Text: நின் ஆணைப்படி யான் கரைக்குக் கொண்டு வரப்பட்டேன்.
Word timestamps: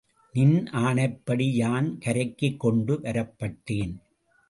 நின் 0.33 0.63
ஆணைப்படி 0.63 1.51
யான் 1.51 1.97
கரைக்குக் 2.05 2.59
கொண்டு 2.59 2.99
வரப்பட்டேன். 3.01 3.95